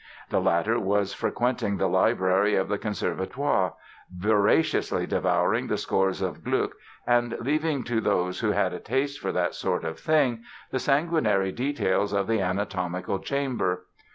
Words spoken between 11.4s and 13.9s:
details of the anatomical chamber.